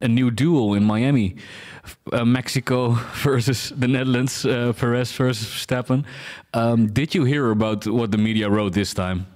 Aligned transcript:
a 0.00 0.08
new 0.08 0.30
duel 0.30 0.74
in 0.74 0.84
Miami, 0.84 1.36
uh, 2.12 2.24
Mexico 2.24 2.90
versus 3.22 3.72
the 3.76 3.88
Netherlands, 3.88 4.44
uh, 4.44 4.72
Perez 4.72 5.12
versus 5.12 5.48
Verstappen. 5.48 6.04
Um, 6.54 6.88
did 6.88 7.14
you 7.14 7.24
hear 7.24 7.50
about 7.50 7.86
what 7.86 8.10
the 8.10 8.18
media 8.18 8.50
wrote 8.50 8.72
this 8.72 8.92
time? 8.92 9.26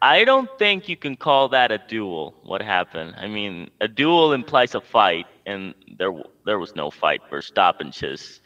I 0.00 0.24
don't 0.24 0.48
think 0.58 0.88
you 0.88 0.96
can 0.96 1.16
call 1.16 1.48
that 1.48 1.72
a 1.72 1.78
duel. 1.78 2.34
What 2.44 2.62
happened? 2.62 3.14
I 3.16 3.26
mean, 3.26 3.70
a 3.80 3.88
duel 3.88 4.32
implies 4.32 4.76
a 4.76 4.80
fight, 4.80 5.26
and 5.44 5.74
there 5.96 6.12
there 6.44 6.60
was 6.60 6.76
no 6.76 6.88
fight. 6.90 7.20
Verstappen 7.28 7.90
just 7.90 8.42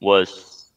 was 0.00 0.72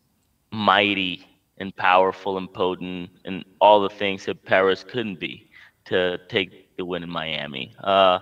mighty 0.52 1.26
and 1.60 1.74
powerful 1.76 2.38
and 2.38 2.52
potent, 2.52 3.10
and 3.24 3.46
all 3.62 3.80
the 3.82 3.90
things 3.90 4.26
that 4.26 4.44
Perez 4.44 4.84
couldn't 4.84 5.20
be 5.20 5.50
to 5.86 6.18
take 6.28 6.76
the 6.76 6.84
win 6.84 7.04
in 7.04 7.10
Miami. 7.10 7.74
Uh, 7.82 8.20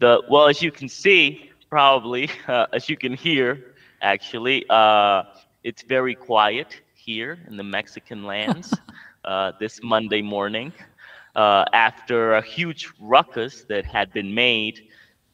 the 0.00 0.22
well, 0.28 0.48
as 0.48 0.62
you 0.62 0.72
can 0.72 0.88
see, 0.88 1.50
probably 1.70 2.30
uh, 2.48 2.66
as 2.72 2.88
you 2.88 2.96
can 2.96 3.14
hear, 3.14 3.60
actually, 4.02 4.64
uh, 4.70 5.22
it's 5.64 5.82
very 5.82 6.14
quiet 6.14 6.80
here 6.94 7.38
in 7.48 7.56
the 7.56 7.64
Mexican 7.64 8.24
lands 8.24 8.80
uh, 9.24 9.52
this 9.60 9.80
Monday 9.82 10.22
morning 10.22 10.72
uh, 11.36 11.64
after 11.72 12.34
a 12.34 12.42
huge 12.42 12.88
ruckus 13.00 13.64
that 13.68 13.84
had 13.86 14.12
been 14.12 14.34
made 14.34 14.80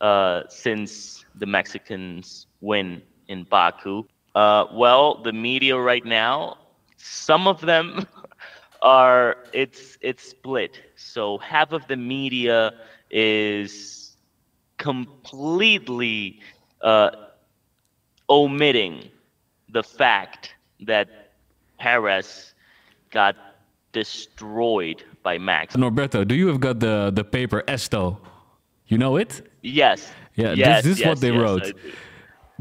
uh, 0.00 0.42
since 0.48 1.24
the 1.36 1.46
Mexicans 1.46 2.46
win 2.60 3.02
in 3.28 3.44
Baku. 3.44 4.04
well, 4.34 5.22
the 5.22 5.32
media 5.32 5.76
right 5.78 6.04
now, 6.04 6.56
some 6.96 7.46
of 7.48 7.60
them 7.60 8.06
are 8.82 9.36
it's 9.52 9.96
it's 10.00 10.28
split. 10.30 10.80
So 10.96 11.38
half 11.38 11.72
of 11.72 11.86
the 11.88 11.96
media 11.96 12.72
is 13.10 14.05
completely 14.87 16.38
uh, 16.80 17.10
omitting 18.29 18.95
the 19.76 19.82
fact 19.82 20.54
that 20.90 21.06
Perez 21.80 22.54
got 23.10 23.34
destroyed 23.92 25.02
by 25.24 25.38
Max. 25.38 25.74
Norberto, 25.74 26.20
do 26.30 26.34
you 26.37 26.46
have 26.46 26.60
got 26.60 26.79
the, 26.79 27.10
the 27.18 27.24
paper 27.24 27.60
Esto? 27.66 28.20
You 28.87 28.98
know 28.98 29.16
it? 29.16 29.32
Yes. 29.62 30.12
Yeah, 30.37 30.52
yes, 30.52 30.84
this, 30.84 30.90
this 30.90 30.98
yes, 31.01 31.01
is 31.01 31.07
what 31.10 31.20
they 31.20 31.32
yes, 31.32 31.42
wrote. 31.42 31.66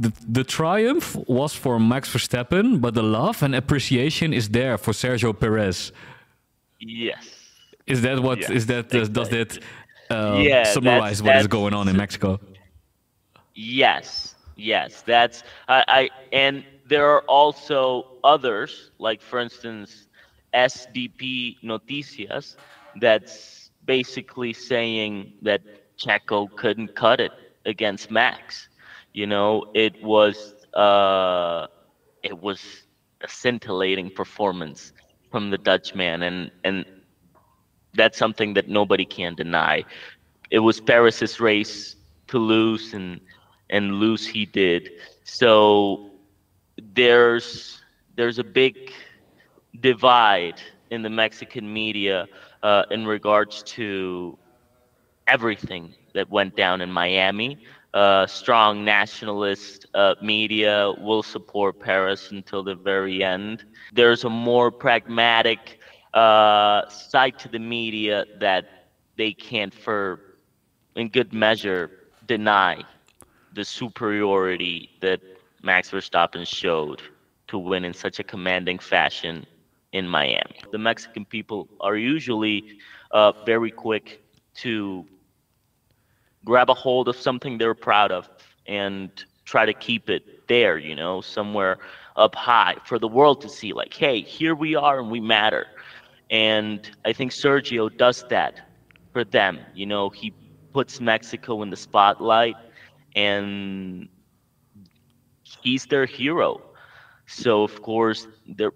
The, 0.03 0.11
the 0.27 0.43
triumph 0.43 1.15
was 1.27 1.53
for 1.53 1.79
Max 1.79 2.03
Verstappen, 2.11 2.81
but 2.81 2.95
the 2.95 3.03
love 3.03 3.43
and 3.43 3.53
appreciation 3.53 4.33
is 4.33 4.49
there 4.49 4.77
for 4.79 4.93
Sergio 4.93 5.31
Perez. 5.39 5.91
Yes. 6.79 7.23
Is 7.85 8.01
that 8.01 8.19
what? 8.19 8.39
Yes, 8.39 8.49
is 8.49 8.65
that 8.65 8.85
uh, 8.95 9.05
does 9.05 9.29
that 9.29 9.59
uh, 10.09 10.39
yeah, 10.41 10.63
summarize 10.63 11.17
that's, 11.17 11.21
what 11.21 11.27
that's, 11.27 11.41
is 11.41 11.47
going 11.47 11.73
on 11.73 11.87
in 11.87 11.97
Mexico? 11.97 12.39
Yes, 13.53 14.35
yes, 14.55 15.01
that's 15.01 15.43
I, 15.67 15.83
I 15.87 16.09
and 16.31 16.63
there 16.87 17.09
are 17.09 17.21
also 17.21 18.07
others, 18.23 18.91
like 18.99 19.21
for 19.21 19.39
instance, 19.39 20.07
SDP 20.53 21.57
Noticias, 21.63 22.55
that's 22.99 23.71
basically 23.85 24.53
saying 24.53 25.33
that 25.41 25.61
Checo 25.97 26.53
couldn't 26.55 26.95
cut 26.95 27.19
it 27.19 27.31
against 27.65 28.11
Max. 28.11 28.69
You 29.13 29.27
know, 29.27 29.65
it 29.73 30.01
was 30.03 30.55
uh, 30.73 31.67
it 32.23 32.37
was 32.41 32.83
a 33.21 33.27
scintillating 33.29 34.09
performance 34.11 34.93
from 35.31 35.49
the 35.49 35.57
Dutchman, 35.57 36.23
and 36.23 36.51
and 36.63 36.85
that's 37.95 38.17
something 38.17 38.53
that 38.53 38.67
nobody 38.67 39.05
can 39.05 39.35
deny. 39.35 39.83
It 40.51 40.59
was 40.59 40.79
Perez's 40.79 41.39
race 41.39 41.95
to 42.27 42.37
lose, 42.39 42.93
and 42.93 43.19
and 43.69 43.95
lose 43.95 44.27
he 44.27 44.45
did. 44.45 44.89
So 45.23 46.11
there's 46.77 47.81
there's 48.15 48.39
a 48.39 48.43
big 48.43 48.75
divide 49.79 50.61
in 50.91 51.01
the 51.01 51.09
Mexican 51.09 51.71
media 51.71 52.27
uh, 52.63 52.83
in 52.91 53.05
regards 53.05 53.63
to 53.63 54.37
everything 55.27 55.93
that 56.13 56.29
went 56.29 56.55
down 56.55 56.81
in 56.81 56.91
Miami. 56.91 57.57
Uh, 57.93 58.25
strong 58.27 58.83
nationalist 58.83 59.85
uh, 59.93 60.15
media 60.21 60.91
will 60.97 61.23
support 61.23 61.79
Paris 61.79 62.31
until 62.31 62.63
the 62.63 62.75
very 62.75 63.23
end. 63.23 63.63
There's 63.91 64.23
a 64.23 64.29
more 64.29 64.71
pragmatic 64.71 65.79
uh, 66.15 66.87
side 66.89 67.37
to 67.39 67.49
the 67.49 67.59
media 67.59 68.25
that 68.39 68.65
they 69.17 69.33
can't, 69.33 69.73
for 69.73 70.21
in 70.95 71.09
good 71.09 71.33
measure, 71.33 71.91
deny 72.27 72.83
the 73.53 73.65
superiority 73.65 74.89
that 75.01 75.21
Max 75.63 75.91
Verstappen 75.91 76.47
showed 76.47 77.01
to 77.47 77.57
win 77.57 77.85
in 77.85 77.93
such 77.93 78.19
a 78.19 78.23
commanding 78.23 78.79
fashion 78.79 79.45
in 79.93 80.07
Miami. 80.07 80.61
The 80.71 80.79
Mexican 80.79 81.25
people 81.25 81.69
are 81.81 81.95
usually 81.95 82.65
uh, 83.11 83.33
very 83.45 83.71
quick 83.71 84.21
to 84.55 85.05
grab 86.45 86.69
a 86.69 86.73
hold 86.73 87.07
of 87.09 87.15
something 87.15 87.57
they're 87.57 87.75
proud 87.75 88.11
of 88.11 88.29
and 88.67 89.09
try 89.45 89.65
to 89.65 89.73
keep 89.73 90.09
it 90.09 90.47
there, 90.47 90.77
you 90.77 90.95
know, 90.95 91.21
somewhere 91.21 91.77
up 92.15 92.35
high 92.35 92.75
for 92.85 92.99
the 92.99 93.07
world 93.07 93.41
to 93.41 93.49
see, 93.49 93.73
like, 93.73 93.93
hey, 93.93 94.21
here 94.21 94.55
we 94.55 94.75
are 94.75 94.99
and 94.99 95.11
we 95.11 95.19
matter. 95.19 95.67
And 96.29 96.89
I 97.05 97.13
think 97.13 97.31
Sergio 97.31 97.89
does 97.95 98.23
that 98.29 98.61
for 99.11 99.23
them. 99.23 99.59
You 99.73 99.85
know, 99.85 100.09
he 100.09 100.33
puts 100.73 100.99
Mexico 100.99 101.61
in 101.61 101.69
the 101.69 101.77
spotlight 101.77 102.57
and 103.15 104.07
he's 105.61 105.85
their 105.85 106.05
hero. 106.05 106.61
So, 107.27 107.63
of 107.63 107.81
course, 107.81 108.27
there, 108.47 108.71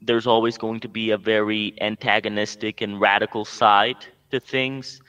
there's 0.00 0.26
always 0.26 0.56
going 0.58 0.80
to 0.80 0.88
be 0.88 1.10
a 1.10 1.18
very 1.18 1.74
antagonistic 1.80 2.80
and 2.80 3.00
radical 3.00 3.44
side 3.44 4.06
to 4.30 4.40
things. 4.40 5.00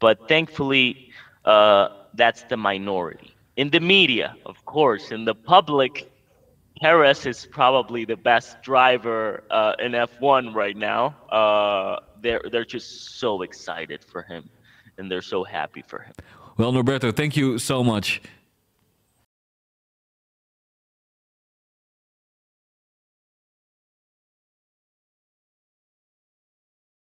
But 0.00 0.28
thankfully, 0.28 0.96
uh, 1.44 1.88
that's 2.14 2.44
the 2.44 2.56
minority. 2.56 3.34
In 3.56 3.70
the 3.70 3.80
media, 3.80 4.36
of 4.46 4.64
course, 4.64 5.10
in 5.10 5.24
the 5.24 5.34
public, 5.34 6.10
Perez 6.80 7.24
is 7.24 7.46
probably 7.46 8.04
the 8.04 8.16
best 8.16 8.62
driver 8.62 9.42
uh, 9.50 9.74
in 9.78 9.92
F1 9.92 10.54
right 10.54 10.76
now. 10.76 11.16
Uh, 11.30 12.00
they're 12.20 12.42
they're 12.50 12.64
just 12.64 13.18
so 13.18 13.42
excited 13.42 14.04
for 14.04 14.22
him, 14.22 14.48
and 14.98 15.10
they're 15.10 15.22
so 15.22 15.42
happy 15.44 15.82
for 15.86 16.00
him. 16.00 16.12
Well, 16.56 16.72
Norberto, 16.72 17.14
thank 17.14 17.36
you 17.36 17.58
so 17.58 17.82
much. 17.82 18.20